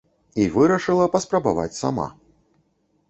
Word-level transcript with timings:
І 0.43 0.47
вырашыла 0.55 1.05
паспрабаваць 1.17 1.79
сама. 1.83 2.07